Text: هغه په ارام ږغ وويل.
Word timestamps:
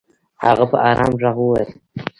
هغه 0.43 0.65
په 0.71 0.77
ارام 0.89 1.11
ږغ 1.21 1.35
وويل. 1.41 1.69